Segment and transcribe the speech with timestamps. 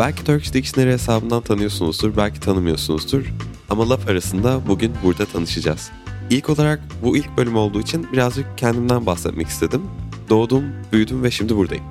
[0.00, 3.24] Belki Turkish Dictionary hesabından tanıyorsunuzdur, belki tanımıyorsunuzdur.
[3.70, 5.90] Ama laf arasında bugün burada tanışacağız.
[6.30, 9.82] İlk olarak bu ilk bölüm olduğu için birazcık kendimden bahsetmek istedim.
[10.28, 11.84] Doğdum, büyüdüm ve şimdi buradayım.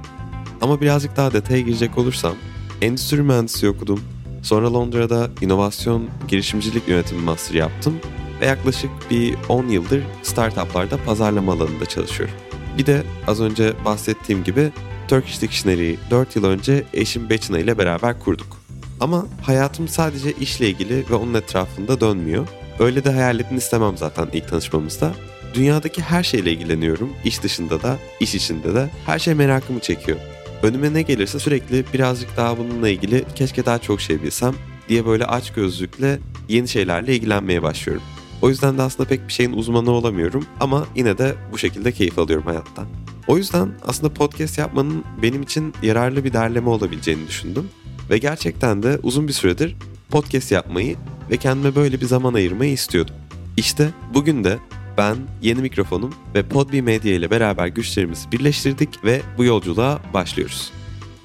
[0.61, 2.34] Ama birazcık daha detaya girecek olursam,
[2.81, 4.02] endüstri mühendisi okudum.
[4.44, 7.94] Sonra Londra'da inovasyon, girişimcilik yönetimi master yaptım
[8.41, 12.36] ve yaklaşık bir 10 yıldır startuplarda pazarlama alanında çalışıyorum.
[12.78, 14.72] Bir de az önce bahsettiğim gibi
[15.10, 18.58] Turkish Dictionary'i 4 yıl önce eşim Beçina ile beraber kurduk.
[19.00, 22.48] Ama hayatım sadece işle ilgili ve onun etrafında dönmüyor.
[22.80, 25.14] Öyle de hayal edin istemem zaten ilk tanışmamızda.
[25.54, 27.10] Dünyadaki her şeyle ilgileniyorum.
[27.24, 28.90] İş dışında da, iş içinde de.
[29.06, 30.18] Her şey merakımı çekiyor.
[30.64, 34.56] Önüme ne gelirse sürekli birazcık daha bununla ilgili keşke daha çok şey bilsem
[34.90, 38.04] diye böyle aç gözlükle yeni şeylerle ilgilenmeye başlıyorum.
[38.42, 42.20] O yüzden de aslında pek bir şeyin uzmanı olamıyorum ama yine de bu şekilde keyif
[42.20, 42.88] alıyorum hayattan.
[43.28, 47.70] O yüzden aslında podcast yapmanın benim için yararlı bir derleme olabileceğini düşündüm.
[48.09, 49.75] Ve gerçekten de uzun bir süredir
[50.09, 50.95] podcast yapmayı
[51.31, 53.16] ve kendime böyle bir zaman ayırmayı istiyordum.
[53.58, 54.58] İşte bugün de
[54.97, 60.72] ben, yeni mikrofonum ve Podbi Media ile beraber güçlerimizi birleştirdik ve bu yolculuğa başlıyoruz.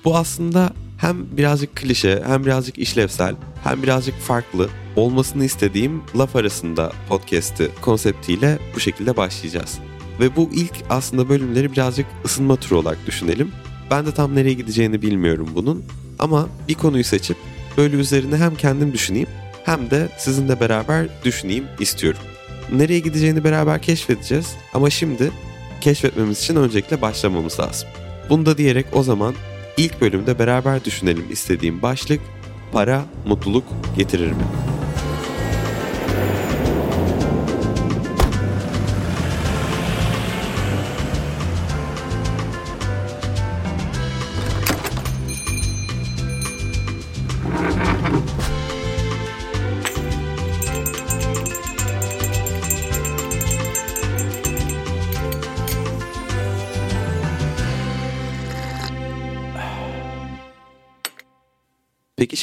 [0.05, 3.35] Bu aslında hem birazcık klişe, hem birazcık işlevsel,
[3.65, 9.79] hem birazcık farklı olmasını istediğim laf arasında podcast'i konseptiyle bu şekilde başlayacağız.
[10.21, 13.53] Ve bu ilk aslında bölümleri birazcık ısınma turu olarak düşünelim.
[13.91, 15.85] Ben de tam nereye gideceğini bilmiyorum bunun.
[16.19, 17.37] Ama bir konuyu seçip
[17.77, 19.29] böyle üzerine hem kendim düşüneyim
[19.65, 22.21] hem de sizinle beraber düşüneyim istiyorum.
[22.73, 25.31] Nereye gideceğini beraber keşfedeceğiz ama şimdi
[25.81, 27.89] keşfetmemiz için öncelikle başlamamız lazım.
[28.31, 29.35] Bunu da diyerek o zaman
[29.77, 32.21] ilk bölümde beraber düşünelim istediğim başlık
[32.73, 33.65] para mutluluk
[33.97, 34.74] getirir mi?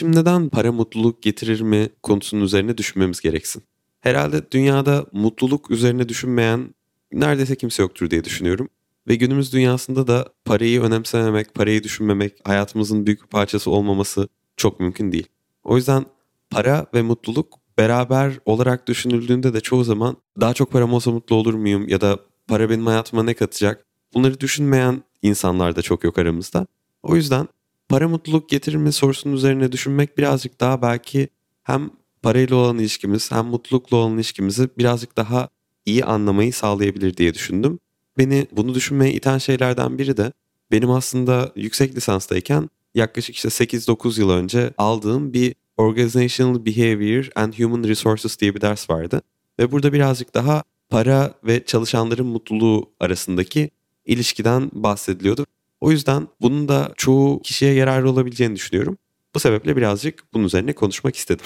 [0.01, 3.63] Peki şimdi neden para mutluluk getirir mi konusunun üzerine düşünmemiz gereksin?
[4.01, 6.75] Herhalde dünyada mutluluk üzerine düşünmeyen
[7.11, 8.69] neredeyse kimse yoktur diye düşünüyorum.
[9.07, 15.11] Ve günümüz dünyasında da parayı önemsememek, parayı düşünmemek, hayatımızın büyük bir parçası olmaması çok mümkün
[15.11, 15.27] değil.
[15.63, 16.05] O yüzden
[16.49, 21.53] para ve mutluluk beraber olarak düşünüldüğünde de çoğu zaman daha çok param olsa mutlu olur
[21.53, 23.85] muyum ya da para benim hayatıma ne katacak?
[24.13, 26.67] Bunları düşünmeyen insanlar da çok yok aramızda.
[27.03, 27.47] O yüzden
[27.91, 31.27] para mutluluk getirir mi sorusunun üzerine düşünmek birazcık daha belki
[31.63, 31.89] hem
[32.21, 35.49] parayla olan ilişkimiz hem mutlulukla olan ilişkimizi birazcık daha
[35.85, 37.79] iyi anlamayı sağlayabilir diye düşündüm.
[38.17, 40.31] Beni bunu düşünmeye iten şeylerden biri de
[40.71, 47.83] benim aslında yüksek lisanstayken yaklaşık işte 8-9 yıl önce aldığım bir Organizational Behavior and Human
[47.83, 49.21] Resources diye bir ders vardı.
[49.59, 53.69] Ve burada birazcık daha para ve çalışanların mutluluğu arasındaki
[54.05, 55.45] ilişkiden bahsediliyordu.
[55.81, 58.97] O yüzden bunun da çoğu kişiye yararlı olabileceğini düşünüyorum.
[59.35, 61.45] Bu sebeple birazcık bunun üzerine konuşmak istedim.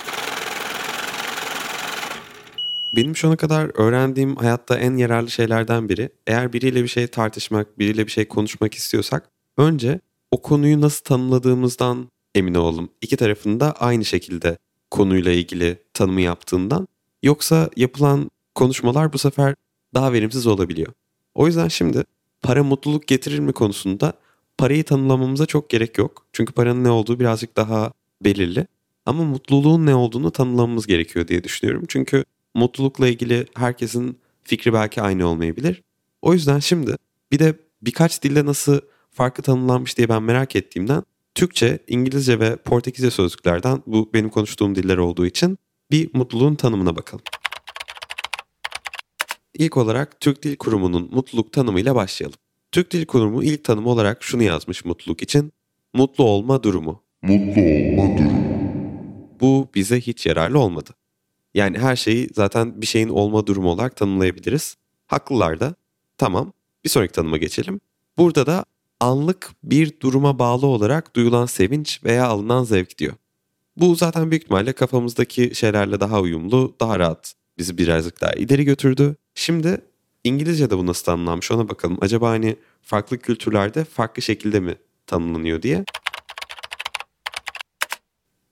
[2.95, 7.79] Benim şu ana kadar öğrendiğim hayatta en yararlı şeylerden biri eğer biriyle bir şey tartışmak,
[7.79, 9.99] biriyle bir şey konuşmak istiyorsak önce
[10.31, 12.89] o konuyu nasıl tanımladığımızdan emin olalım.
[13.01, 14.57] İki tarafında aynı şekilde
[14.91, 16.87] konuyla ilgili tanımı yaptığından
[17.23, 19.55] yoksa yapılan konuşmalar bu sefer
[19.93, 20.93] daha verimsiz olabiliyor.
[21.35, 22.03] O yüzden şimdi
[22.41, 24.13] para mutluluk getirir mi konusunda
[24.57, 26.25] parayı tanımlamamıza çok gerek yok.
[26.33, 27.91] Çünkü paranın ne olduğu birazcık daha
[28.21, 28.67] belirli.
[29.05, 31.83] Ama mutluluğun ne olduğunu tanımlamamız gerekiyor diye düşünüyorum.
[31.87, 32.25] Çünkü
[32.55, 35.83] mutlulukla ilgili herkesin fikri belki aynı olmayabilir.
[36.21, 36.95] O yüzden şimdi
[37.31, 38.79] bir de birkaç dilde nasıl
[39.11, 41.03] farklı tanımlanmış diye ben merak ettiğimden
[41.35, 45.57] Türkçe, İngilizce ve Portekizce sözlüklerden bu benim konuştuğum diller olduğu için
[45.91, 47.23] bir mutluluğun tanımına bakalım.
[49.53, 52.39] ilk olarak Türk Dil Kurumu'nun mutluluk tanımıyla başlayalım.
[52.75, 55.53] Türk Dil Kurumu ilk tanımı olarak şunu yazmış mutluluk için.
[55.93, 57.03] Mutlu olma durumu.
[57.21, 58.39] Mutlu olma durumu.
[59.41, 60.89] Bu bize hiç yararlı olmadı.
[61.53, 64.75] Yani her şeyi zaten bir şeyin olma durumu olarak tanımlayabiliriz.
[65.07, 65.75] Haklılar da.
[66.17, 66.53] Tamam.
[66.83, 67.79] Bir sonraki tanıma geçelim.
[68.17, 68.65] Burada da
[68.99, 73.13] anlık bir duruma bağlı olarak duyulan sevinç veya alınan zevk diyor.
[73.77, 79.15] Bu zaten büyük ihtimalle kafamızdaki şeylerle daha uyumlu, daha rahat bizi birazcık daha ileri götürdü.
[79.35, 79.81] Şimdi
[80.25, 81.97] İngilizce'de bu nasıl tanımlanmış ona bakalım.
[82.01, 84.75] Acaba hani farklı kültürlerde farklı şekilde mi
[85.07, 85.85] tanımlanıyor diye.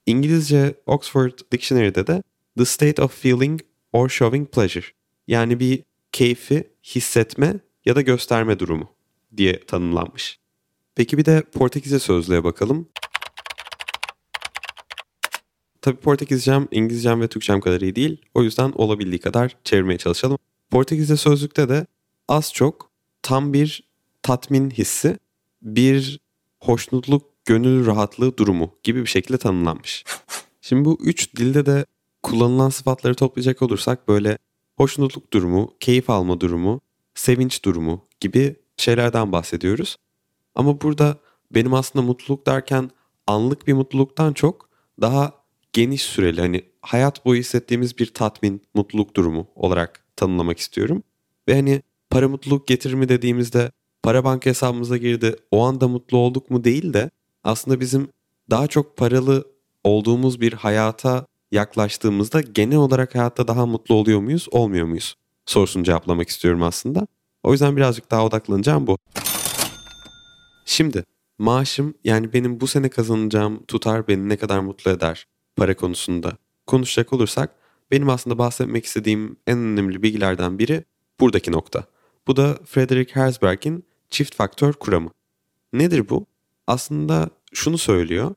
[0.06, 2.24] İngilizce Oxford Dictionary'de de
[2.58, 3.62] the state of feeling
[3.94, 4.86] or showing pleasure
[5.28, 8.90] yani bir keyfi hissetme ya da gösterme durumu
[9.38, 10.40] diye tanımlanmış.
[10.96, 12.90] Peki bir de Portekizce sözlüğe bakalım.
[15.82, 18.22] Tabi Portekizcem, İngilizcem ve Türkçem kadar iyi değil.
[18.34, 20.38] O yüzden olabildiği kadar çevirmeye çalışalım.
[20.74, 21.86] Portekizce sözlükte de
[22.28, 22.90] az çok
[23.22, 23.84] tam bir
[24.22, 25.18] tatmin hissi,
[25.62, 26.20] bir
[26.60, 30.04] hoşnutluk, gönül rahatlığı durumu gibi bir şekilde tanımlanmış.
[30.62, 31.86] Şimdi bu üç dilde de
[32.24, 34.38] kullanılan sıfatları toplayacak olursak böyle
[34.78, 36.82] hoşnutluk durumu, keyif alma durumu,
[37.16, 39.98] sevinç durumu gibi şeylerden bahsediyoruz.
[40.56, 41.18] Ama burada
[41.52, 42.92] benim aslında mutluluk derken
[43.28, 44.70] anlık bir mutluluktan çok
[45.02, 45.34] daha
[45.74, 51.04] geniş süreli hani hayat boyu hissettiğimiz bir tatmin, mutluluk durumu olarak tanımlamak istiyorum.
[51.48, 53.72] Ve hani para mutluluk getirir mi dediğimizde
[54.04, 57.10] para banka hesabımıza girdi o anda mutlu olduk mu değil de
[57.44, 58.10] aslında bizim
[58.50, 59.48] daha çok paralı
[59.84, 65.16] olduğumuz bir hayata yaklaştığımızda genel olarak hayatta daha mutlu oluyor muyuz, olmuyor muyuz
[65.46, 67.08] sorusunu cevaplamak istiyorum aslında.
[67.44, 68.98] O yüzden birazcık daha odaklanacağım bu.
[70.66, 71.04] Şimdi
[71.38, 76.38] maaşım yani benim bu sene kazanacağım tutar beni ne kadar mutlu eder para konusunda
[76.68, 77.63] konuşacak olursak
[77.94, 80.84] benim aslında bahsetmek istediğim en önemli bilgilerden biri
[81.20, 81.86] buradaki nokta.
[82.28, 85.10] Bu da Frederick Herzberg'in çift faktör kuramı.
[85.74, 86.26] Nedir bu?
[86.68, 88.36] Aslında şunu söylüyor.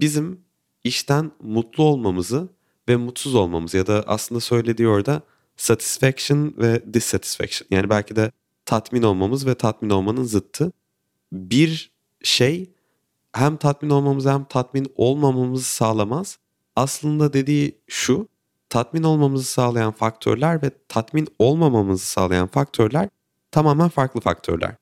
[0.00, 0.40] Bizim
[0.84, 2.48] işten mutlu olmamızı
[2.88, 5.22] ve mutsuz olmamızı ya da aslında söylediği orada
[5.56, 8.32] satisfaction ve dissatisfaction yani belki de
[8.64, 10.72] tatmin olmamız ve tatmin olmanın zıttı.
[11.32, 12.70] Bir şey
[13.32, 16.38] hem tatmin olmamızı hem tatmin olmamamızı sağlamaz.
[16.76, 18.28] Aslında dediği şu,
[18.68, 23.08] tatmin olmamızı sağlayan faktörler ve tatmin olmamamızı sağlayan faktörler
[23.50, 24.74] tamamen farklı faktörler.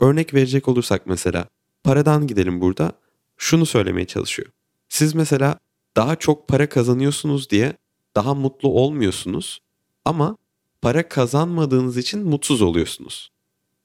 [0.00, 1.48] Örnek verecek olursak mesela
[1.84, 2.92] paradan gidelim burada.
[3.36, 4.48] Şunu söylemeye çalışıyor.
[4.88, 5.58] Siz mesela
[5.96, 7.76] daha çok para kazanıyorsunuz diye
[8.16, 9.60] daha mutlu olmuyorsunuz
[10.04, 10.36] ama
[10.82, 13.30] para kazanmadığınız için mutsuz oluyorsunuz.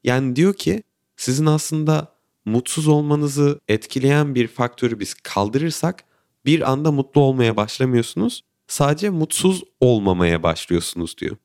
[0.03, 0.83] Yani diyor ki
[1.17, 2.15] sizin aslında
[2.45, 6.03] mutsuz olmanızı etkileyen bir faktörü biz kaldırırsak
[6.45, 8.41] bir anda mutlu olmaya başlamıyorsunuz.
[8.71, 11.35] Sadece mutsuz olmamaya başlıyorsunuz diyor.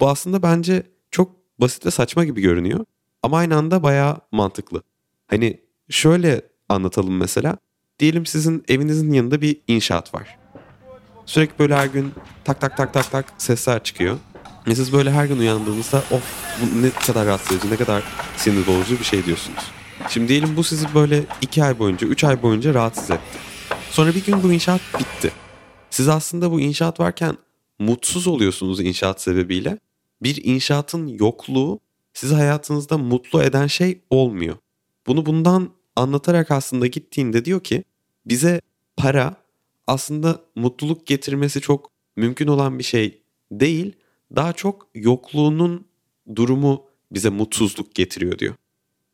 [0.00, 1.30] Bu aslında bence çok
[1.60, 2.84] basit ve saçma gibi görünüyor
[3.22, 4.82] ama aynı anda bayağı mantıklı.
[5.26, 5.60] Hani
[5.90, 7.56] şöyle anlatalım mesela.
[7.98, 10.38] Diyelim sizin evinizin yanında bir inşaat var.
[11.26, 12.12] Sürekli böyle her gün
[12.44, 14.18] tak tak tak tak tak sesler çıkıyor.
[14.66, 16.22] Ve siz böyle her gün uyandığınızda of
[16.62, 18.02] bu ne kadar rahatsız edici, ne kadar
[18.36, 19.62] sinir bozucu bir şey diyorsunuz.
[20.08, 23.38] Şimdi diyelim bu sizi böyle iki ay boyunca, üç ay boyunca rahatsız etti.
[23.90, 25.41] Sonra bir gün bu inşaat bitti.
[25.92, 27.36] Siz aslında bu inşaat varken
[27.78, 29.78] mutsuz oluyorsunuz inşaat sebebiyle.
[30.22, 31.80] Bir inşaatın yokluğu
[32.14, 34.56] sizi hayatınızda mutlu eden şey olmuyor.
[35.06, 37.84] Bunu bundan anlatarak aslında gittiğinde diyor ki
[38.26, 38.60] bize
[38.96, 39.36] para
[39.86, 43.92] aslında mutluluk getirmesi çok mümkün olan bir şey değil.
[44.36, 45.84] Daha çok yokluğunun
[46.36, 48.54] durumu bize mutsuzluk getiriyor diyor.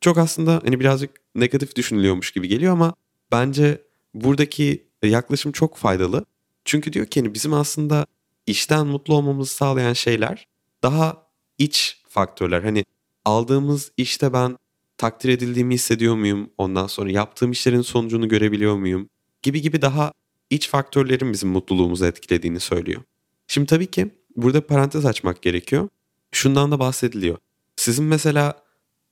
[0.00, 2.94] Çok aslında hani birazcık negatif düşünülüyormuş gibi geliyor ama
[3.32, 3.82] bence
[4.14, 6.24] buradaki yaklaşım çok faydalı.
[6.68, 8.06] Çünkü diyor ki hani bizim aslında
[8.46, 10.48] işten mutlu olmamızı sağlayan şeyler
[10.82, 11.26] daha
[11.58, 12.62] iç faktörler.
[12.62, 12.84] Hani
[13.24, 14.56] aldığımız işte ben
[14.98, 16.50] takdir edildiğimi hissediyor muyum?
[16.58, 19.08] Ondan sonra yaptığım işlerin sonucunu görebiliyor muyum?
[19.42, 20.12] Gibi gibi daha
[20.50, 23.02] iç faktörlerin bizim mutluluğumuzu etkilediğini söylüyor.
[23.46, 25.88] Şimdi tabii ki burada parantez açmak gerekiyor.
[26.32, 27.38] Şundan da bahsediliyor.
[27.76, 28.62] Sizin mesela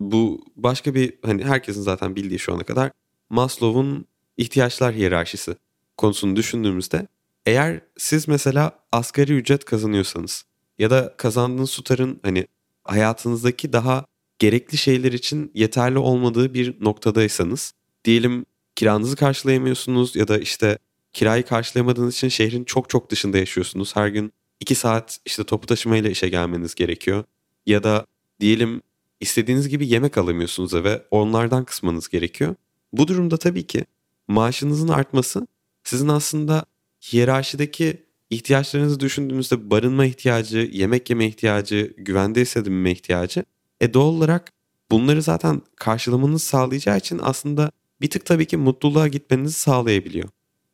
[0.01, 2.91] bu başka bir hani herkesin zaten bildiği şu ana kadar
[3.31, 5.57] Maslow'un ihtiyaçlar hiyerarşisi
[5.97, 7.07] konusunu düşündüğümüzde
[7.47, 10.45] eğer siz mesela asgari ücret kazanıyorsanız
[10.79, 12.47] ya da kazandığınız tutarın hani
[12.85, 14.05] hayatınızdaki daha
[14.39, 17.73] gerekli şeyler için yeterli olmadığı bir noktadaysanız
[18.05, 20.79] diyelim kiranızı karşılayamıyorsunuz ya da işte
[21.13, 23.97] kirayı karşılayamadığınız için şehrin çok çok dışında yaşıyorsunuz.
[23.97, 27.25] Her gün 2 saat işte topu taşımayla işe gelmeniz gerekiyor.
[27.67, 28.07] Ya da
[28.41, 28.83] diyelim
[29.21, 32.55] istediğiniz gibi yemek alamıyorsunuz eve onlardan kısmanız gerekiyor.
[32.93, 33.85] Bu durumda tabii ki
[34.29, 35.47] maaşınızın artması
[35.85, 36.65] sizin aslında
[37.03, 43.45] hiyerarşideki ihtiyaçlarınızı düşündüğünüzde barınma ihtiyacı, yemek yeme ihtiyacı, güvende hissedilme ihtiyacı.
[43.81, 44.53] E doğal olarak
[44.91, 50.29] bunları zaten karşılamanızı sağlayacağı için aslında bir tık tabii ki mutluluğa gitmenizi sağlayabiliyor.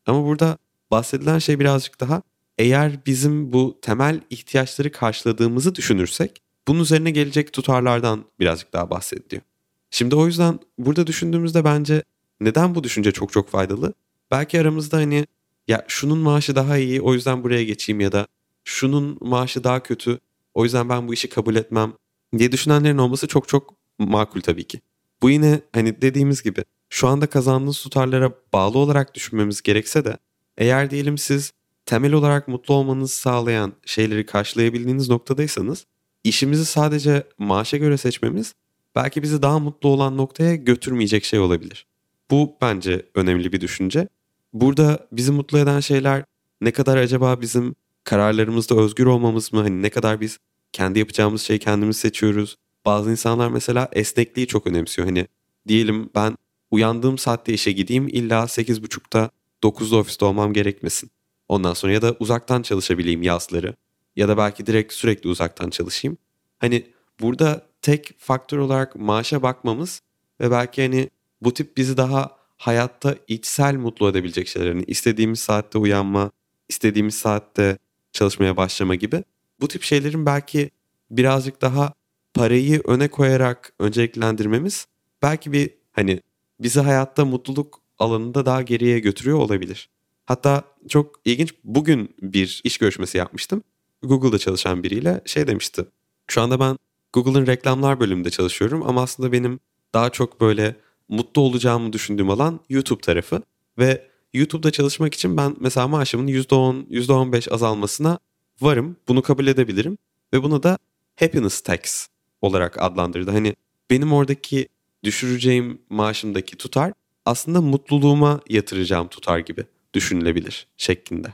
[0.06, 0.58] Ama burada
[0.90, 2.22] bahsedilen şey birazcık daha
[2.58, 9.42] eğer bizim bu temel ihtiyaçları karşıladığımızı düşünürsek bunun üzerine gelecek tutarlardan birazcık daha bahsediliyor.
[9.90, 12.02] Şimdi o yüzden burada düşündüğümüzde bence
[12.40, 13.94] neden bu düşünce çok çok faydalı?
[14.30, 15.26] Belki aramızda hani
[15.68, 18.26] ya şunun maaşı daha iyi o yüzden buraya geçeyim ya da
[18.64, 20.18] şunun maaşı daha kötü
[20.54, 21.92] o yüzden ben bu işi kabul etmem
[22.38, 24.80] diye düşünenlerin olması çok çok makul tabii ki.
[25.22, 30.16] Bu yine hani dediğimiz gibi şu anda kazandığınız tutarlara bağlı olarak düşünmemiz gerekse de
[30.58, 31.52] eğer diyelim siz
[31.86, 35.86] temel olarak mutlu olmanızı sağlayan şeyleri karşılayabildiğiniz noktadaysanız
[36.24, 38.54] işimizi sadece maaşa göre seçmemiz
[38.94, 41.86] belki bizi daha mutlu olan noktaya götürmeyecek şey olabilir.
[42.30, 44.08] Bu bence önemli bir düşünce.
[44.52, 46.24] Burada bizi mutlu eden şeyler
[46.60, 49.60] ne kadar acaba bizim kararlarımızda özgür olmamız mı?
[49.60, 50.38] Hani ne kadar biz
[50.72, 52.56] kendi yapacağımız şeyi kendimiz seçiyoruz.
[52.84, 55.08] Bazı insanlar mesela esnekliği çok önemsiyor.
[55.08, 55.26] Hani
[55.68, 56.36] diyelim ben
[56.70, 59.30] uyandığım saatte işe gideyim illa 8.30'da
[59.62, 61.10] 9'da ofiste olmam gerekmesin.
[61.48, 63.74] Ondan sonra ya da uzaktan çalışabileyim yazları
[64.16, 66.18] ya da belki direkt sürekli uzaktan çalışayım.
[66.58, 66.86] Hani
[67.20, 70.02] burada tek faktör olarak maaşa bakmamız
[70.40, 71.10] ve belki hani
[71.42, 74.68] bu tip bizi daha hayatta içsel mutlu edebilecek şeyler.
[74.68, 76.30] Yani istediğimiz saatte uyanma,
[76.68, 77.78] istediğimiz saatte
[78.12, 79.24] çalışmaya başlama gibi.
[79.60, 80.70] Bu tip şeylerin belki
[81.10, 81.92] birazcık daha
[82.34, 84.86] parayı öne koyarak önceliklendirmemiz
[85.22, 86.20] belki bir hani
[86.60, 89.90] bizi hayatta mutluluk alanında daha geriye götürüyor olabilir.
[90.26, 93.62] Hatta çok ilginç bugün bir iş görüşmesi yapmıştım.
[94.02, 95.84] Google'da çalışan biriyle şey demişti.
[96.26, 96.78] Şu anda ben
[97.12, 99.60] Google'ın reklamlar bölümünde çalışıyorum ama aslında benim
[99.94, 100.76] daha çok böyle
[101.12, 103.42] mutlu olacağımı düşündüğüm alan YouTube tarafı.
[103.78, 108.18] Ve YouTube'da çalışmak için ben mesela maaşımın %10, %15 azalmasına
[108.60, 108.96] varım.
[109.08, 109.98] Bunu kabul edebilirim.
[110.32, 110.78] Ve bunu da
[111.20, 112.08] happiness tax
[112.42, 113.30] olarak adlandırdı.
[113.30, 113.54] Hani
[113.90, 114.68] benim oradaki
[115.04, 116.92] düşüreceğim maaşımdaki tutar
[117.24, 119.64] aslında mutluluğuma yatıracağım tutar gibi
[119.94, 121.28] düşünülebilir şeklinde.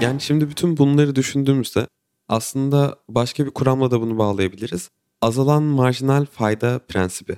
[0.00, 1.86] Yani şimdi bütün bunları düşündüğümüzde
[2.28, 4.90] aslında başka bir kuramla da bunu bağlayabiliriz.
[5.20, 7.36] Azalan marjinal fayda prensibi.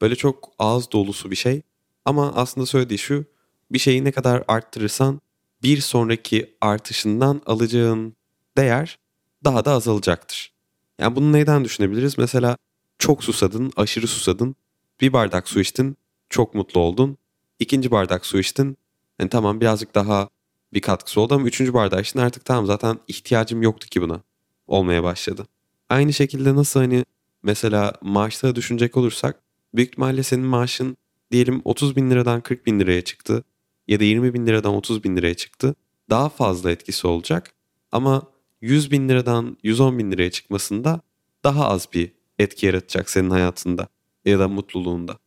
[0.00, 1.62] Böyle çok ağız dolusu bir şey
[2.04, 3.24] ama aslında söylediği şu
[3.70, 5.20] bir şeyi ne kadar arttırırsan
[5.62, 8.16] bir sonraki artışından alacağın
[8.56, 8.98] değer
[9.44, 10.52] daha da azalacaktır.
[10.98, 12.18] Yani bunu neyden düşünebiliriz?
[12.18, 12.56] Mesela
[12.98, 14.56] çok susadın, aşırı susadın,
[15.00, 15.96] bir bardak su içtin,
[16.30, 17.18] çok mutlu oldun.
[17.58, 18.76] İkinci bardak su içtin,
[19.18, 20.28] yani tamam birazcık daha
[20.74, 24.20] bir katkısı oldu ama üçüncü bardağı içtin artık tamam zaten ihtiyacım yoktu ki buna
[24.66, 25.46] olmaya başladı.
[25.88, 27.04] Aynı şekilde nasıl hani
[27.42, 29.42] mesela maaşta düşünecek olursak
[29.74, 30.96] büyük ihtimalle senin maaşın
[31.32, 33.44] diyelim 30 bin liradan 40 bin liraya çıktı
[33.88, 35.74] ya da 20 bin liradan 30 bin liraya çıktı.
[36.10, 37.54] Daha fazla etkisi olacak
[37.92, 38.22] ama
[38.60, 41.00] 100 bin liradan 110 bin liraya çıkmasında
[41.44, 43.88] daha az bir etki yaratacak senin hayatında
[44.24, 45.18] ya da mutluluğunda.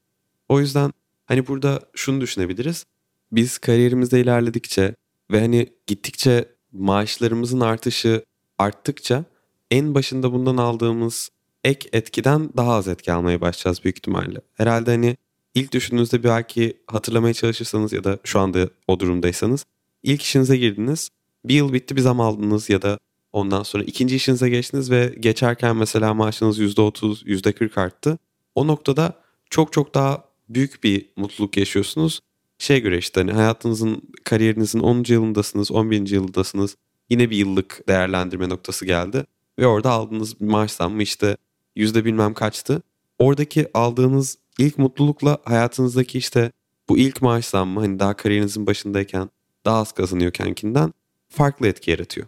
[0.49, 0.93] O yüzden
[1.25, 2.85] hani burada şunu düşünebiliriz.
[3.31, 4.95] Biz kariyerimizde ilerledikçe
[5.31, 8.25] ve hani gittikçe maaşlarımızın artışı
[8.57, 9.25] arttıkça
[9.71, 11.29] en başında bundan aldığımız
[11.63, 14.41] ek etkiden daha az etki almaya başlayacağız büyük ihtimalle.
[14.53, 15.17] Herhalde hani
[15.55, 19.65] ilk düşündüğünüzde belki hatırlamaya çalışırsanız ya da şu anda o durumdaysanız
[20.03, 21.09] ilk işinize girdiniz.
[21.45, 22.99] Bir yıl bitti bir zam aldınız ya da
[23.33, 28.17] ondan sonra ikinci işinize geçtiniz ve geçerken mesela maaşınız %30, %40 arttı.
[28.55, 29.13] O noktada
[29.49, 32.19] çok çok daha büyük bir mutluluk yaşıyorsunuz.
[32.57, 35.03] Şey göre işte hani hayatınızın, kariyerinizin 10.
[35.07, 36.09] yılındasınız, 11.
[36.09, 36.75] yılındasınız.
[37.09, 39.25] Yine bir yıllık değerlendirme noktası geldi.
[39.59, 41.37] Ve orada aldığınız maaş zammı işte
[41.75, 42.81] yüzde bilmem kaçtı.
[43.19, 46.51] Oradaki aldığınız ilk mutlulukla hayatınızdaki işte
[46.89, 49.29] bu ilk maaş zammı hani daha kariyerinizin başındayken
[49.65, 50.93] daha az kazanıyorkenkinden
[51.29, 52.27] farklı etki yaratıyor.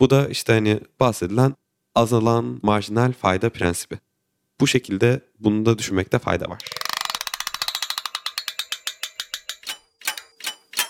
[0.00, 1.54] Bu da işte hani bahsedilen
[1.94, 3.98] azalan marjinal fayda prensibi.
[4.60, 6.58] Bu şekilde bunu da düşünmekte fayda var.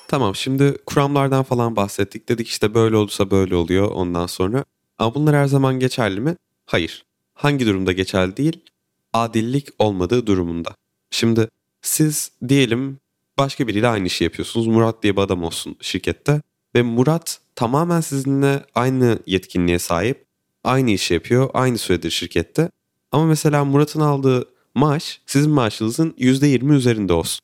[0.08, 2.28] Tamam şimdi kuramlardan falan bahsettik.
[2.28, 4.64] Dedik işte böyle olursa böyle oluyor ondan sonra.
[4.98, 6.36] Ama bunlar her zaman geçerli mi?
[6.66, 7.04] Hayır.
[7.34, 8.60] Hangi durumda geçerli değil?
[9.12, 10.74] Adillik olmadığı durumunda.
[11.10, 11.48] Şimdi
[11.82, 12.98] siz diyelim
[13.38, 14.66] başka biriyle aynı işi yapıyorsunuz.
[14.66, 16.42] Murat diye bir adam olsun şirkette.
[16.74, 20.24] Ve Murat tamamen sizinle aynı yetkinliğe sahip.
[20.64, 21.50] Aynı işi yapıyor.
[21.54, 22.70] Aynı süredir şirkette.
[23.12, 27.40] Ama mesela Murat'ın aldığı maaş sizin maaşınızın %20 üzerinde olsun.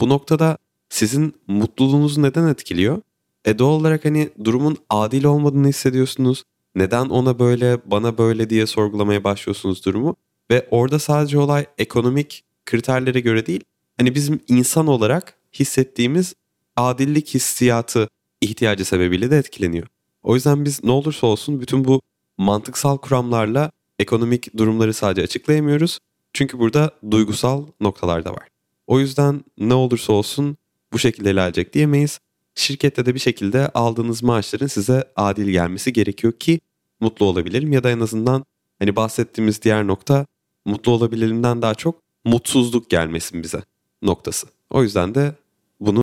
[0.00, 0.58] Bu noktada
[0.90, 3.00] sizin mutluluğunuzu neden etkiliyor?
[3.44, 6.44] E doğal olarak hani durumun adil olmadığını hissediyorsunuz.
[6.74, 10.16] Neden ona böyle bana böyle diye sorgulamaya başlıyorsunuz durumu.
[10.50, 13.64] Ve orada sadece olay ekonomik kriterlere göre değil
[13.96, 16.34] hani bizim insan olarak hissettiğimiz
[16.76, 18.08] adillik hissiyatı
[18.40, 19.86] ihtiyacı sebebiyle de etkileniyor.
[20.22, 22.00] O yüzden biz ne olursa olsun bütün bu
[22.38, 25.98] mantıksal kuramlarla ekonomik durumları sadece açıklayamıyoruz.
[26.32, 28.48] Çünkü burada duygusal noktalar da var.
[28.86, 30.56] O yüzden ne olursa olsun
[30.92, 32.18] bu şekilde ilerleyecek diyemeyiz.
[32.54, 36.60] Şirkette de bir şekilde aldığınız maaşların size adil gelmesi gerekiyor ki
[37.00, 38.44] mutlu olabilirim ya da en azından
[38.78, 40.26] hani bahsettiğimiz diğer nokta
[40.64, 43.62] mutlu olabilirimden daha çok mutsuzluk gelmesin bize
[44.02, 44.46] noktası.
[44.70, 45.34] O yüzden de
[45.80, 46.02] bunu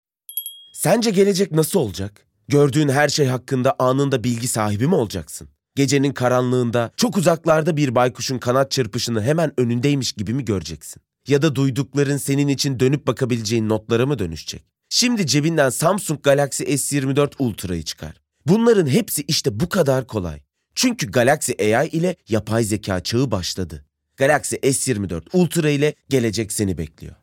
[0.73, 2.27] Sence gelecek nasıl olacak?
[2.47, 5.47] Gördüğün her şey hakkında anında bilgi sahibi mi olacaksın?
[5.75, 11.01] Gecenin karanlığında çok uzaklarda bir baykuşun kanat çırpışını hemen önündeymiş gibi mi göreceksin?
[11.27, 14.63] Ya da duydukların senin için dönüp bakabileceğin notlara mı dönüşecek?
[14.89, 18.13] Şimdi cebinden Samsung Galaxy S24 Ultra'yı çıkar.
[18.45, 20.39] Bunların hepsi işte bu kadar kolay.
[20.75, 23.85] Çünkü Galaxy AI ile yapay zeka çağı başladı.
[24.17, 27.15] Galaxy S24 Ultra ile gelecek seni bekliyor.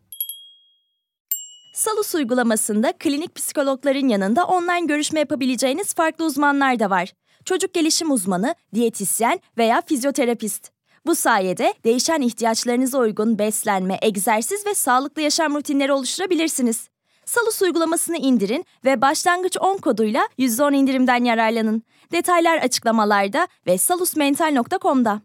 [1.75, 7.13] Salus uygulamasında klinik psikologların yanında online görüşme yapabileceğiniz farklı uzmanlar da var.
[7.45, 10.71] Çocuk gelişim uzmanı, diyetisyen veya fizyoterapist.
[11.07, 16.89] Bu sayede değişen ihtiyaçlarınıza uygun beslenme, egzersiz ve sağlıklı yaşam rutinleri oluşturabilirsiniz.
[17.35, 21.83] Salus uygulamasını indirin ve başlangıç 10 koduyla %10 indirimden yararlanın.
[22.13, 25.21] Detaylar açıklamalarda ve salusmental.com'da.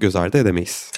[0.00, 0.90] göz ardı edemeyiz.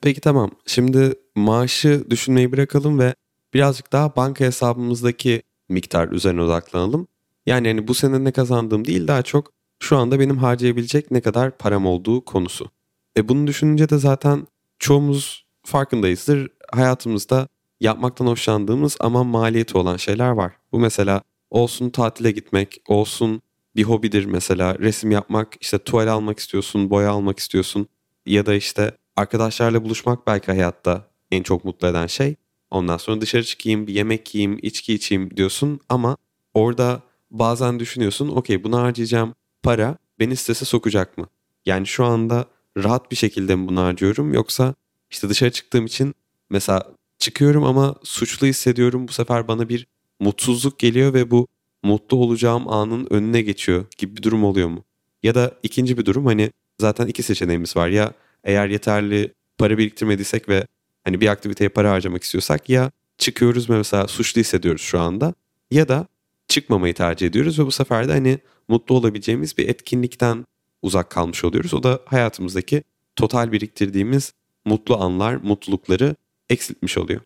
[0.00, 0.50] Peki tamam.
[0.66, 3.14] Şimdi maaşı düşünmeyi bırakalım ve
[3.54, 7.08] birazcık daha banka hesabımızdaki miktar üzerine odaklanalım.
[7.46, 11.58] Yani hani bu sene ne kazandığım değil daha çok şu anda benim harcayabilecek ne kadar
[11.58, 12.70] param olduğu konusu.
[13.16, 14.46] E bunu düşününce de zaten
[14.78, 16.48] çoğumuz farkındayızdır.
[16.72, 17.48] Hayatımızda
[17.80, 20.52] yapmaktan hoşlandığımız ama maliyeti olan şeyler var.
[20.72, 23.42] Bu mesela olsun tatile gitmek, olsun
[23.76, 27.88] bir hobidir mesela resim yapmak, işte tuval almak istiyorsun, boya almak istiyorsun
[28.26, 32.36] ya da işte arkadaşlarla buluşmak belki hayatta en çok mutlu eden şey.
[32.70, 36.16] Ondan sonra dışarı çıkayım, bir yemek yiyeyim, içki içeyim diyorsun ama
[36.54, 41.26] orada bazen düşünüyorsun okey bunu harcayacağım para beni strese sokacak mı?
[41.66, 42.44] Yani şu anda
[42.76, 44.74] rahat bir şekilde mi bunu harcıyorum yoksa
[45.10, 46.14] işte dışarı çıktığım için
[46.50, 49.86] mesela çıkıyorum ama suçlu hissediyorum bu sefer bana bir
[50.20, 51.48] mutsuzluk geliyor ve bu
[51.82, 54.84] mutlu olacağım anın önüne geçiyor gibi bir durum oluyor mu?
[55.22, 56.50] Ya da ikinci bir durum hani
[56.80, 58.12] zaten iki seçeneğimiz var ya
[58.44, 60.66] eğer yeterli para biriktirmediysek ve
[61.04, 65.34] hani bir aktiviteye para harcamak istiyorsak ya çıkıyoruz mesela suçlu hissediyoruz şu anda
[65.70, 66.06] ya da
[66.48, 70.44] çıkmamayı tercih ediyoruz ve bu sefer de hani mutlu olabileceğimiz bir etkinlikten
[70.82, 71.74] uzak kalmış oluyoruz.
[71.74, 72.82] O da hayatımızdaki
[73.16, 74.32] total biriktirdiğimiz
[74.64, 76.16] mutlu anlar, mutlulukları
[76.50, 77.20] eksiltmiş oluyor.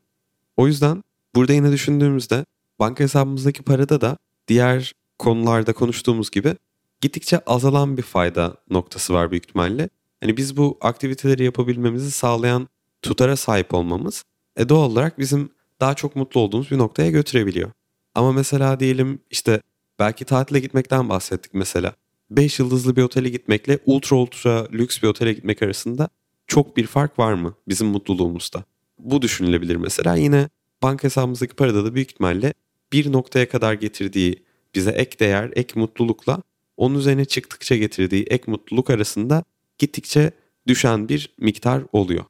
[0.57, 1.03] O yüzden
[1.35, 2.45] burada yine düşündüğümüzde
[2.79, 4.17] banka hesabımızdaki parada da
[4.49, 6.57] diğer konularda konuştuğumuz gibi
[7.01, 9.89] gittikçe azalan bir fayda noktası var büyük ihtimalle.
[10.21, 12.69] Hani biz bu aktiviteleri yapabilmemizi sağlayan
[13.03, 14.25] tutara sahip olmamız
[14.57, 17.71] e doğal olarak bizim daha çok mutlu olduğumuz bir noktaya götürebiliyor.
[18.15, 19.61] Ama mesela diyelim işte
[19.99, 21.95] belki tatile gitmekten bahsettik mesela.
[22.31, 26.09] 5 yıldızlı bir otele gitmekle ultra ultra lüks bir otele gitmek arasında
[26.47, 28.65] çok bir fark var mı bizim mutluluğumuzda?
[29.05, 30.17] Bu düşünülebilir mesela.
[30.17, 30.49] Yine
[30.83, 32.55] banka hesabımızdaki parada da büyük ihtimalle
[32.93, 36.43] bir noktaya kadar getirdiği bize ek değer, ek mutlulukla
[36.77, 39.45] onun üzerine çıktıkça getirdiği ek mutluluk arasında
[39.79, 40.31] gittikçe
[40.67, 42.25] düşen bir miktar oluyor.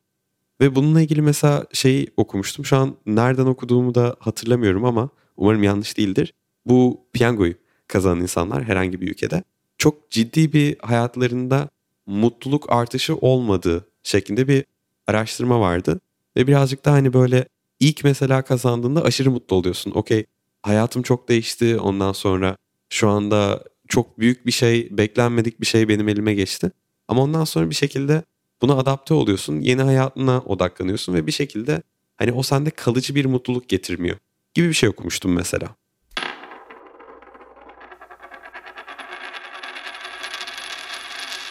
[0.60, 2.64] Ve bununla ilgili mesela şeyi okumuştum.
[2.64, 6.34] Şu an nereden okuduğumu da hatırlamıyorum ama umarım yanlış değildir.
[6.66, 7.54] Bu piyangoyu
[7.88, 9.42] kazanan insanlar herhangi bir ülkede
[9.78, 11.68] çok ciddi bir hayatlarında
[12.06, 14.64] mutluluk artışı olmadığı şeklinde bir
[15.06, 16.00] araştırma vardı.
[16.36, 17.48] Ve birazcık da hani böyle
[17.80, 19.90] ilk mesela kazandığında aşırı mutlu oluyorsun.
[19.90, 20.26] Okey
[20.62, 22.56] hayatım çok değişti ondan sonra
[22.90, 26.70] şu anda çok büyük bir şey, beklenmedik bir şey benim elime geçti.
[27.08, 28.22] Ama ondan sonra bir şekilde
[28.62, 29.60] buna adapte oluyorsun.
[29.60, 31.82] Yeni hayatına odaklanıyorsun ve bir şekilde
[32.16, 34.16] hani o sende kalıcı bir mutluluk getirmiyor
[34.54, 35.76] gibi bir şey okumuştum mesela.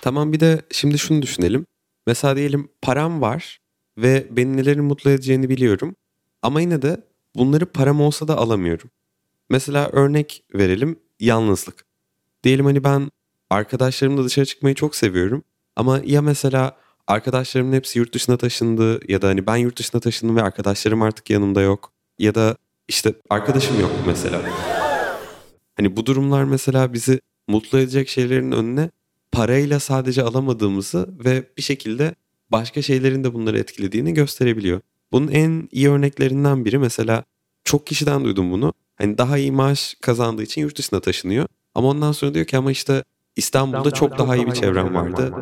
[0.01, 1.65] Tamam bir de şimdi şunu düşünelim.
[2.07, 3.59] Mesela diyelim param var
[4.01, 5.95] ve beni nelerin mutlu edeceğini biliyorum.
[6.41, 7.03] Ama yine de
[7.35, 8.89] bunları param olsa da alamıyorum.
[9.49, 11.85] Mesela örnek verelim yalnızlık.
[12.43, 13.12] Diyelim hani ben
[13.49, 15.43] arkadaşlarımla dışarı çıkmayı çok seviyorum.
[15.75, 20.35] Ama ya mesela arkadaşlarımın hepsi yurt dışına taşındı ya da hani ben yurt dışına taşındım
[20.35, 21.91] ve arkadaşlarım artık yanımda yok.
[22.19, 22.57] Ya da
[22.88, 24.41] işte arkadaşım yok mesela.
[25.75, 28.89] Hani bu durumlar mesela bizi mutlu edecek şeylerin önüne
[29.31, 32.15] parayla sadece alamadığımızı ve bir şekilde
[32.51, 34.81] başka şeylerin de bunları etkilediğini gösterebiliyor.
[35.12, 37.23] Bunun en iyi örneklerinden biri mesela
[37.63, 38.73] çok kişiden duydum bunu.
[38.95, 41.47] Hani daha iyi maaş kazandığı için yurt dışına taşınıyor.
[41.75, 43.03] Ama ondan sonra diyor ki ama işte
[43.35, 45.33] İstanbul'da çok daha iyi bir çevrem vardı.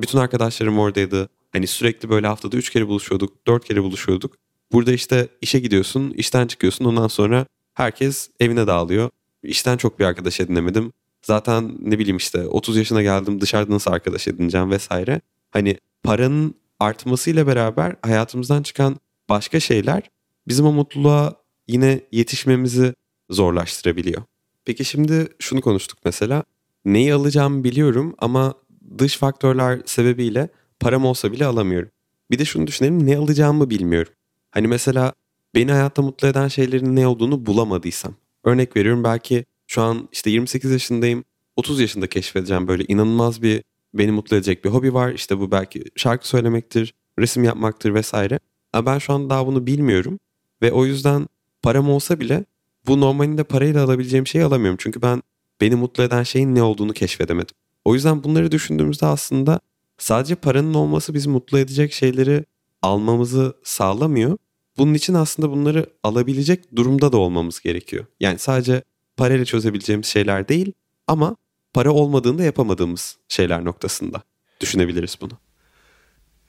[0.00, 1.28] Bütün arkadaşlarım oradaydı.
[1.52, 4.36] Hani sürekli böyle haftada 3 kere buluşuyorduk, 4 kere buluşuyorduk.
[4.72, 6.84] Burada işte işe gidiyorsun, işten çıkıyorsun.
[6.84, 9.10] Ondan sonra herkes evine dağılıyor.
[9.42, 10.92] İşten çok bir arkadaş edinemedim.
[11.22, 15.20] Zaten ne bileyim işte 30 yaşına geldim dışarıda nasıl arkadaş edineceğim vesaire.
[15.50, 15.76] Hani
[16.06, 18.96] paranın artmasıyla beraber hayatımızdan çıkan
[19.28, 20.10] başka şeyler
[20.48, 21.36] bizim o mutluluğa
[21.68, 22.94] yine yetişmemizi
[23.30, 24.22] zorlaştırabiliyor.
[24.64, 26.44] Peki şimdi şunu konuştuk mesela.
[26.84, 28.54] Neyi alacağımı biliyorum ama
[28.98, 30.48] dış faktörler sebebiyle
[30.80, 31.90] param olsa bile alamıyorum.
[32.30, 34.12] Bir de şunu düşünelim ne alacağımı bilmiyorum.
[34.50, 35.12] Hani mesela
[35.54, 38.14] beni hayatta mutlu eden şeylerin ne olduğunu bulamadıysam.
[38.44, 41.24] Örnek veriyorum belki şu an işte 28 yaşındayım.
[41.56, 43.62] 30 yaşında keşfedeceğim böyle inanılmaz bir
[43.98, 45.12] beni mutlu edecek bir hobi var.
[45.12, 48.38] İşte bu belki şarkı söylemektir, resim yapmaktır vesaire.
[48.72, 50.18] Ama ben şu an daha bunu bilmiyorum.
[50.62, 51.26] Ve o yüzden
[51.62, 52.44] param olsa bile
[52.86, 54.78] bu normalinde parayla alabileceğim şeyi alamıyorum.
[54.80, 55.22] Çünkü ben
[55.60, 57.56] beni mutlu eden şeyin ne olduğunu keşfedemedim.
[57.84, 59.60] O yüzden bunları düşündüğümüzde aslında
[59.98, 62.44] sadece paranın olması bizi mutlu edecek şeyleri
[62.82, 64.38] almamızı sağlamıyor.
[64.78, 68.06] Bunun için aslında bunları alabilecek durumda da olmamız gerekiyor.
[68.20, 68.82] Yani sadece
[69.16, 70.72] parayla çözebileceğimiz şeyler değil
[71.06, 71.36] ama
[71.76, 74.22] para olmadığında yapamadığımız şeyler noktasında
[74.60, 75.32] düşünebiliriz bunu.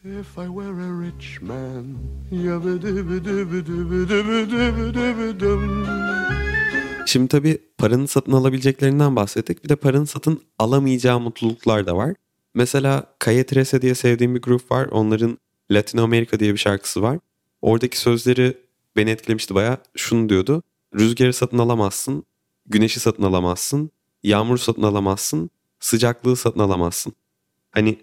[0.04, 1.86] If I were a rich man,
[7.06, 9.64] Şimdi tabii paranın satın alabileceklerinden bahsettik.
[9.64, 12.16] Bir de paranın satın alamayacağı mutluluklar da var.
[12.54, 14.88] Mesela Calle Trece diye sevdiğim bir grup var.
[14.92, 15.38] Onların
[15.72, 17.20] Latin America diye bir şarkısı var.
[17.62, 18.58] Oradaki sözleri
[18.96, 19.78] beni etkilemişti baya.
[19.96, 20.64] Şunu diyordu.
[20.96, 22.24] Rüzgarı satın alamazsın,
[22.66, 23.92] güneşi satın alamazsın,
[24.28, 27.14] yağmuru satın alamazsın, sıcaklığı satın alamazsın.
[27.72, 27.98] Hani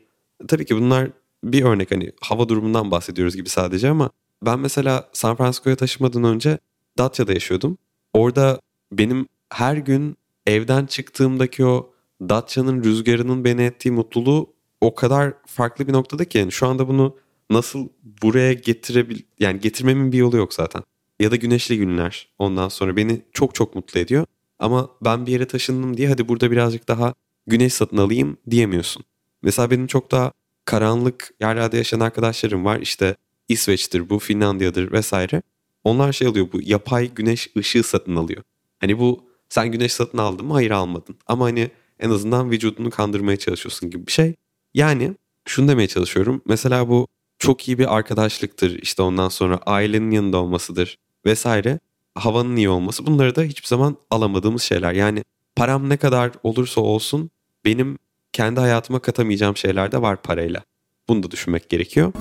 [0.49, 1.11] tabii ki bunlar
[1.45, 4.11] bir örnek hani hava durumundan bahsediyoruz gibi sadece ama
[4.43, 6.59] ben mesela San Francisco'ya taşımadan önce
[6.99, 7.79] Datya'da yaşıyordum.
[8.13, 8.61] Orada
[8.93, 15.93] benim her gün evden çıktığımdaki o Dacia'nın rüzgarının beni ettiği mutluluğu o kadar farklı bir
[15.93, 17.17] noktada ki yani şu anda bunu
[17.51, 17.89] nasıl
[18.23, 20.83] buraya getirebil yani getirmemin bir yolu yok zaten.
[21.21, 24.27] Ya da güneşli günler ondan sonra beni çok çok mutlu ediyor.
[24.59, 27.15] Ama ben bir yere taşındım diye hadi burada birazcık daha
[27.47, 29.05] güneş satın alayım diyemiyorsun.
[29.43, 30.33] Mesela benim çok daha
[30.65, 32.81] karanlık yerlerde yaşayan arkadaşlarım var.
[32.81, 33.17] İşte
[33.49, 35.43] İsveç'tir bu, Finlandiya'dır vesaire.
[35.85, 38.43] Onlar şey alıyor bu yapay güneş ışığı satın alıyor.
[38.81, 40.53] Hani bu sen güneş satın aldın mı?
[40.53, 41.17] Hayır almadın.
[41.27, 44.35] Ama hani en azından vücudunu kandırmaya çalışıyorsun gibi bir şey.
[44.75, 45.15] Yani
[45.47, 46.43] şunu demeye çalışıyorum.
[46.47, 48.79] Mesela bu çok iyi bir arkadaşlıktır.
[48.83, 51.79] İşte ondan sonra ailenin yanında olmasıdır vesaire.
[52.15, 53.07] Havanın iyi olması.
[53.07, 54.93] Bunları da hiçbir zaman alamadığımız şeyler.
[54.93, 55.25] Yani
[55.57, 57.31] param ne kadar olursa olsun
[57.65, 57.99] benim
[58.33, 60.63] kendi hayatıma katamayacağım şeyler de var parayla.
[61.09, 62.13] Bunu da düşünmek gerekiyor.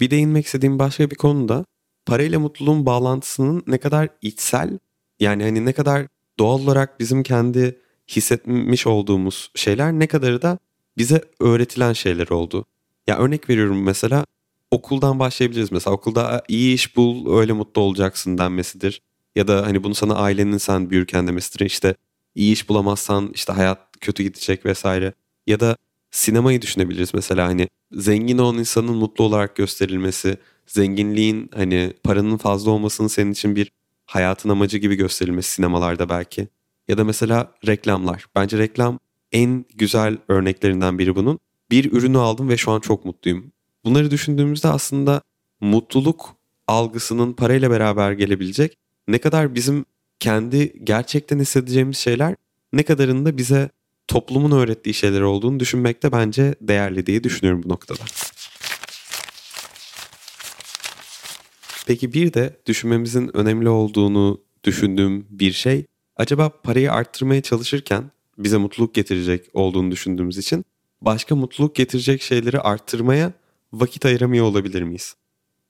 [0.00, 1.64] Bir değinmek istediğim başka bir konu da
[2.06, 4.78] parayla mutluluğun bağlantısının ne kadar içsel
[5.20, 6.06] yani hani ne kadar
[6.38, 10.58] doğal olarak bizim kendi hissetmiş olduğumuz şeyler ne kadarı da
[10.98, 12.66] bize öğretilen şeyler oldu.
[13.10, 14.26] Ya örnek veriyorum mesela
[14.70, 19.02] okuldan başlayabiliriz mesela okulda iyi iş bul öyle mutlu olacaksın denmesidir.
[19.36, 21.94] Ya da hani bunu sana ailenin sen büyürken demesidir işte
[22.34, 25.12] iyi iş bulamazsan işte hayat kötü gidecek vesaire.
[25.46, 25.76] Ya da
[26.10, 33.08] sinemayı düşünebiliriz mesela hani zengin olan insanın mutlu olarak gösterilmesi, zenginliğin hani paranın fazla olmasının
[33.08, 33.72] senin için bir
[34.06, 36.48] hayatın amacı gibi gösterilmesi sinemalarda belki.
[36.88, 38.26] Ya da mesela reklamlar.
[38.34, 38.98] Bence reklam
[39.32, 41.38] en güzel örneklerinden biri bunun.
[41.70, 43.52] Bir ürünü aldım ve şu an çok mutluyum.
[43.84, 45.22] Bunları düşündüğümüzde aslında
[45.60, 48.78] mutluluk algısının parayla beraber gelebilecek
[49.08, 49.84] ne kadar bizim
[50.20, 52.34] kendi gerçekten hissedeceğimiz şeyler
[52.72, 53.70] ne kadarını da bize
[54.08, 58.02] toplumun öğrettiği şeyler olduğunu düşünmek de bence değerli diye düşünüyorum bu noktada.
[61.86, 68.94] Peki bir de düşünmemizin önemli olduğunu düşündüğüm bir şey acaba parayı arttırmaya çalışırken bize mutluluk
[68.94, 70.64] getirecek olduğunu düşündüğümüz için
[71.02, 73.32] başka mutluluk getirecek şeyleri arttırmaya
[73.72, 75.14] vakit ayıramıyor olabilir miyiz?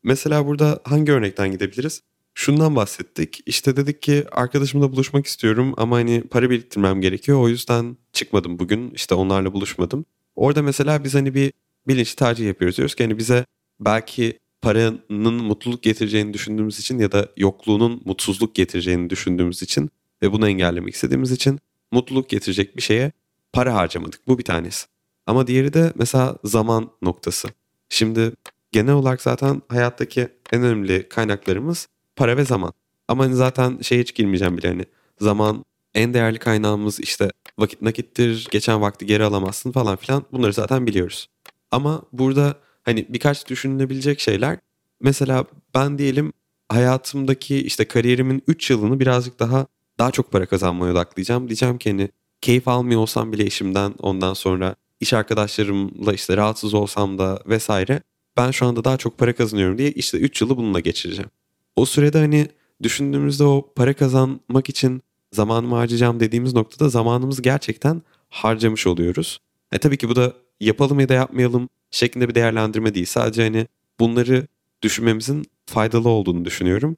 [0.02, 2.02] Mesela burada hangi örnekten gidebiliriz?
[2.34, 3.40] Şundan bahsettik.
[3.46, 7.40] İşte dedik ki arkadaşımla buluşmak istiyorum ama hani para biriktirmem gerekiyor.
[7.40, 8.90] O yüzden çıkmadım bugün.
[8.90, 10.04] İşte onlarla buluşmadım.
[10.36, 11.52] Orada mesela biz hani bir
[11.88, 12.76] bilinçli tercih yapıyoruz.
[12.76, 13.44] Diyoruz ki hani bize
[13.80, 19.90] belki paranın mutluluk getireceğini düşündüğümüz için ya da yokluğunun mutsuzluk getireceğini düşündüğümüz için
[20.22, 21.58] ve bunu engellemek istediğimiz için
[21.90, 23.12] mutluluk getirecek bir şeye
[23.52, 24.28] para harcamadık.
[24.28, 24.86] Bu bir tanesi.
[25.30, 27.48] Ama diğeri de mesela zaman noktası.
[27.88, 28.32] Şimdi
[28.72, 32.72] genel olarak zaten hayattaki en önemli kaynaklarımız para ve zaman.
[33.08, 34.84] Ama hani zaten şey hiç girmeyeceğim bile hani
[35.20, 35.64] zaman
[35.94, 41.28] en değerli kaynağımız işte vakit nakittir, geçen vakti geri alamazsın falan filan bunları zaten biliyoruz.
[41.70, 44.58] Ama burada hani birkaç düşünülebilecek şeyler
[45.00, 46.32] mesela ben diyelim
[46.68, 49.66] hayatımdaki işte kariyerimin 3 yılını birazcık daha
[49.98, 51.48] daha çok para kazanmaya odaklayacağım.
[51.48, 52.08] Diyeceğim ki hani
[52.40, 58.02] keyif almıyor olsam bile işimden ondan sonra iş arkadaşlarımla işte rahatsız olsam da vesaire
[58.36, 61.30] ben şu anda daha çok para kazanıyorum diye işte 3 yılı bununla geçireceğim.
[61.76, 62.48] O sürede hani
[62.82, 69.38] düşündüğümüzde o para kazanmak için zamanımı harcayacağım dediğimiz noktada zamanımızı gerçekten harcamış oluyoruz.
[69.72, 73.06] E tabii ki bu da yapalım ya da yapmayalım şeklinde bir değerlendirme değil.
[73.06, 73.66] Sadece hani
[74.00, 74.46] bunları
[74.82, 76.96] düşünmemizin faydalı olduğunu düşünüyorum.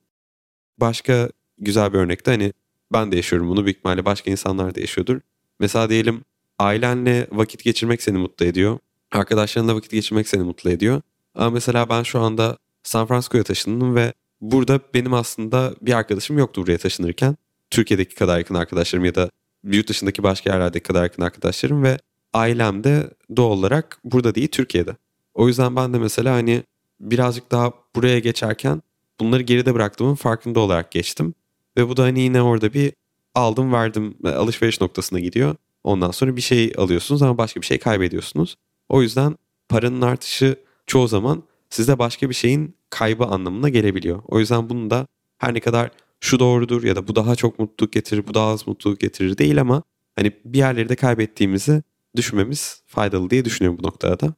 [0.78, 2.52] Başka güzel bir örnekte hani
[2.92, 5.20] ben de yaşıyorum bunu büyük ihtimalle başka insanlar da yaşıyordur.
[5.60, 6.24] Mesela diyelim
[6.62, 8.78] ailenle vakit geçirmek seni mutlu ediyor.
[9.12, 11.00] Arkadaşlarınla vakit geçirmek seni mutlu ediyor.
[11.34, 16.62] Ama mesela ben şu anda San Francisco'ya taşındım ve burada benim aslında bir arkadaşım yoktu
[16.62, 17.36] buraya taşınırken.
[17.70, 19.30] Türkiye'deki kadar yakın arkadaşlarım ya da
[19.64, 21.98] yurt dışındaki başka yerlerdeki kadar yakın arkadaşlarım ve
[22.32, 24.96] ailem de doğal olarak burada değil Türkiye'de.
[25.34, 26.62] O yüzden ben de mesela hani
[27.00, 28.82] birazcık daha buraya geçerken
[29.20, 31.34] bunları geride bıraktığımın farkında olarak geçtim.
[31.76, 32.92] Ve bu da hani yine orada bir
[33.34, 35.56] aldım verdim alışveriş noktasına gidiyor.
[35.84, 38.56] Ondan sonra bir şey alıyorsunuz ama başka bir şey kaybediyorsunuz.
[38.88, 39.36] O yüzden
[39.68, 44.22] paranın artışı çoğu zaman size başka bir şeyin kaybı anlamına gelebiliyor.
[44.28, 45.06] O yüzden bunu da
[45.38, 45.90] her ne kadar
[46.20, 49.60] şu doğrudur ya da bu daha çok mutluluk getirir, bu daha az mutluluk getirir değil
[49.60, 49.82] ama
[50.16, 51.82] hani bir yerleri de kaybettiğimizi
[52.16, 54.34] düşünmemiz faydalı diye düşünüyorum bu noktada da.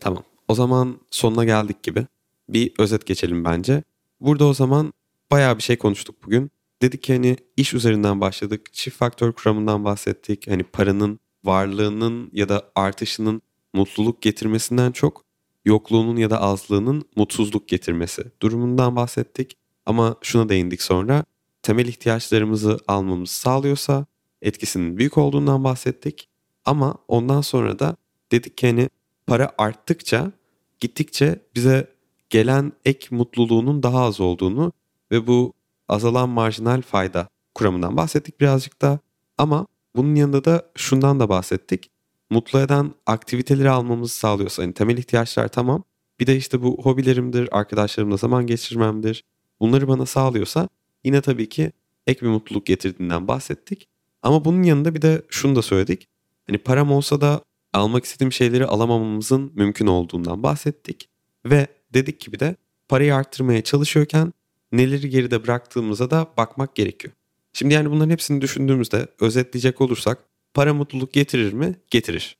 [0.00, 0.22] Tamam.
[0.48, 2.06] O zaman sonuna geldik gibi.
[2.48, 3.82] Bir özet geçelim bence.
[4.20, 4.92] Burada o zaman
[5.30, 6.50] bayağı bir şey konuştuk bugün.
[6.84, 8.72] Dedik ki hani iş üzerinden başladık.
[8.72, 10.50] Çift faktör kuramından bahsettik.
[10.50, 13.42] Hani paranın varlığının ya da artışının
[13.72, 15.24] mutluluk getirmesinden çok
[15.64, 19.56] yokluğunun ya da azlığının mutsuzluk getirmesi durumundan bahsettik.
[19.86, 21.24] Ama şuna değindik sonra
[21.62, 24.06] temel ihtiyaçlarımızı almamızı sağlıyorsa
[24.42, 26.28] etkisinin büyük olduğundan bahsettik.
[26.64, 27.96] Ama ondan sonra da
[28.32, 28.88] dedik ki hani
[29.26, 30.32] para arttıkça
[30.80, 31.94] gittikçe bize
[32.30, 34.72] gelen ek mutluluğunun daha az olduğunu
[35.10, 35.53] ve bu
[35.88, 38.98] azalan marjinal fayda kuramından bahsettik birazcık da.
[39.38, 39.66] Ama
[39.96, 41.90] bunun yanında da şundan da bahsettik.
[42.30, 45.84] Mutlu eden aktiviteleri almamızı sağlıyorsa hani temel ihtiyaçlar tamam.
[46.20, 49.24] Bir de işte bu hobilerimdir, arkadaşlarımla zaman geçirmemdir.
[49.60, 50.68] Bunları bana sağlıyorsa
[51.04, 51.72] yine tabii ki
[52.06, 53.88] ek bir mutluluk getirdiğinden bahsettik.
[54.22, 56.08] Ama bunun yanında bir de şunu da söyledik.
[56.46, 57.40] Hani param olsa da
[57.72, 61.08] almak istediğim şeyleri alamamamızın mümkün olduğundan bahsettik.
[61.44, 62.56] Ve dedik ki bir de
[62.88, 64.32] parayı arttırmaya çalışıyorken
[64.76, 67.14] neleri geride bıraktığımıza da bakmak gerekiyor.
[67.52, 70.18] Şimdi yani bunların hepsini düşündüğümüzde özetleyecek olursak
[70.54, 71.74] para mutluluk getirir mi?
[71.90, 72.36] Getirir.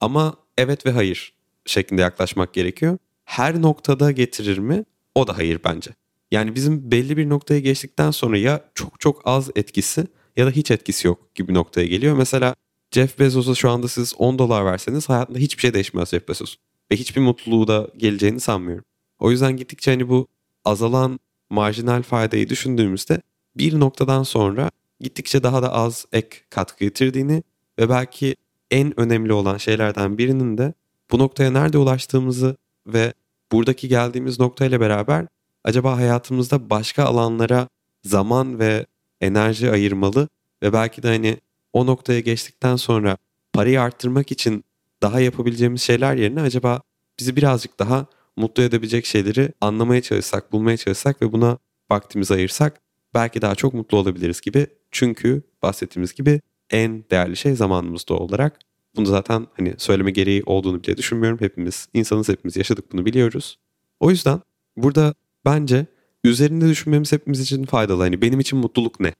[0.00, 1.32] Ama evet ve hayır
[1.66, 2.98] şeklinde yaklaşmak gerekiyor.
[3.24, 4.84] Her noktada getirir mi?
[5.14, 5.90] O da hayır bence.
[6.30, 10.70] Yani bizim belli bir noktaya geçtikten sonra ya çok çok az etkisi ya da hiç
[10.70, 12.16] etkisi yok gibi noktaya geliyor.
[12.16, 12.54] Mesela
[12.90, 16.56] Jeff Bezos'a şu anda siz 10 dolar verseniz hayatında hiçbir şey değişmez Jeff Bezos.
[16.92, 18.84] Ve hiçbir mutluluğu da geleceğini sanmıyorum.
[19.18, 20.28] O yüzden gittikçe hani bu
[20.64, 23.22] azalan marjinal faydayı düşündüğümüzde
[23.56, 27.42] bir noktadan sonra gittikçe daha da az ek katkı getirdiğini
[27.78, 28.36] ve belki
[28.70, 30.74] en önemli olan şeylerden birinin de
[31.10, 33.12] bu noktaya nerede ulaştığımızı ve
[33.52, 35.26] buradaki geldiğimiz noktayla beraber
[35.64, 37.68] acaba hayatımızda başka alanlara
[38.04, 38.86] zaman ve
[39.20, 40.28] enerji ayırmalı
[40.62, 41.36] ve belki de hani
[41.72, 43.16] o noktaya geçtikten sonra
[43.52, 44.64] parayı arttırmak için
[45.02, 46.80] daha yapabileceğimiz şeyler yerine acaba
[47.18, 51.58] bizi birazcık daha mutlu edebilecek şeyleri anlamaya çalışsak, bulmaya çalışsak ve buna
[51.90, 52.80] vaktimizi ayırsak
[53.14, 54.66] belki daha çok mutlu olabiliriz gibi.
[54.90, 56.40] Çünkü bahsettiğimiz gibi
[56.70, 58.58] en değerli şey zamanımız doğal olarak.
[58.96, 61.40] Bunu zaten hani söyleme gereği olduğunu bile düşünmüyorum.
[61.40, 63.58] Hepimiz insanız hepimiz yaşadık bunu biliyoruz.
[64.00, 64.40] O yüzden
[64.76, 65.14] burada
[65.44, 65.86] bence
[66.24, 68.02] üzerinde düşünmemiz hepimiz için faydalı.
[68.02, 69.14] Hani benim için mutluluk ne?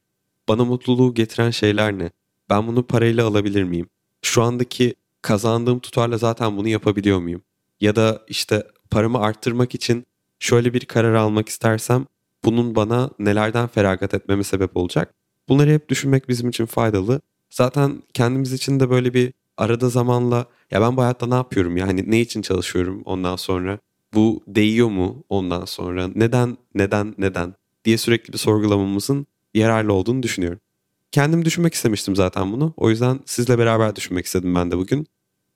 [0.48, 2.10] Bana mutluluğu getiren şeyler ne?
[2.50, 3.86] Ben bunu parayla alabilir miyim?
[4.22, 7.42] Şu andaki kazandığım tutarla zaten bunu yapabiliyor muyum?
[7.80, 10.06] Ya da işte paramı arttırmak için
[10.38, 12.06] şöyle bir karar almak istersem
[12.44, 15.14] bunun bana nelerden feragat etmeme sebep olacak?
[15.48, 17.20] Bunları hep düşünmek bizim için faydalı.
[17.50, 22.10] Zaten kendimiz için de böyle bir arada zamanla ya ben bu hayatta ne yapıyorum yani
[22.10, 23.78] ne için çalışıyorum ondan sonra
[24.14, 30.60] bu değiyor mu ondan sonra neden neden neden diye sürekli bir sorgulamamızın yararlı olduğunu düşünüyorum.
[31.12, 32.74] Kendim düşünmek istemiştim zaten bunu.
[32.76, 35.06] O yüzden sizle beraber düşünmek istedim ben de bugün.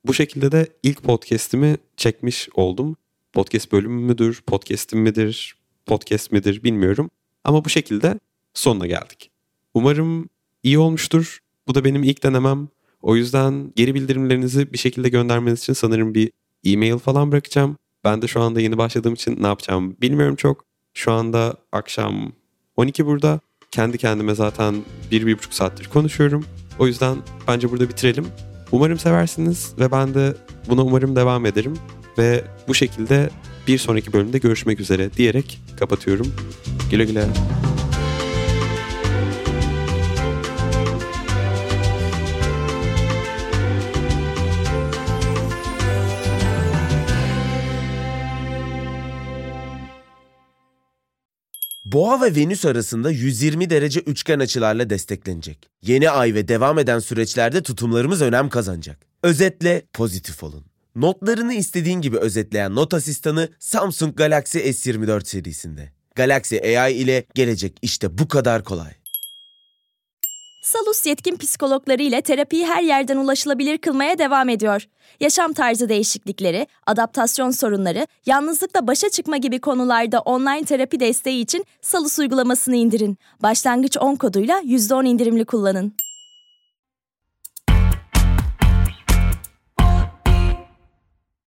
[0.05, 2.97] Bu şekilde de ilk podcast'imi çekmiş oldum.
[3.35, 7.11] Podcast bölümü müdür, podcast'im midir, podcast midir bilmiyorum.
[7.45, 8.21] Ama bu şekilde
[8.55, 9.31] sonuna geldik.
[9.75, 10.29] Umarım
[10.63, 11.39] iyi olmuştur.
[11.69, 12.69] Bu da benim ilk denemem.
[13.03, 16.31] O yüzden geri bildirimlerinizi bir şekilde göndermeniz için sanırım bir
[16.65, 17.77] e-mail falan bırakacağım.
[18.05, 20.65] Ben de şu anda yeni başladığım için ne yapacağımı bilmiyorum çok.
[20.93, 22.33] Şu anda akşam
[22.77, 23.41] 12 burada.
[23.71, 24.75] Kendi kendime zaten
[25.11, 26.45] bir, bir buçuk saattir konuşuyorum.
[26.79, 27.17] O yüzden
[27.49, 28.27] bence burada bitirelim.
[28.73, 30.37] Umarım seversiniz ve ben de
[30.69, 31.75] buna umarım devam ederim.
[32.19, 33.31] Ve bu şekilde
[33.67, 36.35] bir sonraki bölümde görüşmek üzere diyerek kapatıyorum.
[36.91, 37.25] Güle güle.
[51.85, 55.71] Boğa ve Venüs arasında 120 derece üçgen açılarla desteklenecek.
[55.83, 58.99] Yeni ay ve devam eden süreçlerde tutumlarımız önem kazanacak.
[59.23, 60.74] Özetle pozitif olun.
[60.97, 65.93] Notlarını istediğin gibi özetleyen not asistanı Samsung Galaxy S24 serisinde.
[66.15, 68.93] Galaxy AI ile gelecek işte bu kadar kolay.
[70.65, 74.87] Salus yetkin psikologları ile terapiyi her yerden ulaşılabilir kılmaya devam ediyor.
[75.21, 82.19] Yaşam tarzı değişiklikleri, adaptasyon sorunları, yalnızlıkla başa çıkma gibi konularda online terapi desteği için Salus
[82.19, 83.19] uygulamasını indirin.
[83.43, 85.95] Başlangıç 10 koduyla %10 indirimli kullanın.